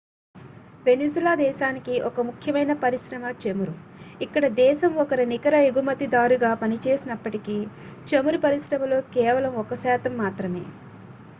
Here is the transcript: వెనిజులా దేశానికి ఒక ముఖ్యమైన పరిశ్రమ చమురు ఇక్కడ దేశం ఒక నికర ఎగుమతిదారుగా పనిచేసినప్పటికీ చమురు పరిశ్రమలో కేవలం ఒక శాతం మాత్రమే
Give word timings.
వెనిజులా 0.85 1.33
దేశానికి 1.39 1.95
ఒక 2.01 2.21
ముఖ్యమైన 2.29 2.73
పరిశ్రమ 2.79 3.31
చమురు 3.43 3.75
ఇక్కడ 4.21 4.47
దేశం 4.59 4.93
ఒక 4.95 5.19
నికర 5.25 5.57
ఎగుమతిదారుగా 5.67 6.51
పనిచేసినప్పటికీ 6.55 7.57
చమురు 8.07 8.39
పరిశ్రమలో 8.39 8.99
కేవలం 9.13 9.55
ఒక 9.57 9.79
శాతం 9.83 10.15
మాత్రమే 10.17 10.65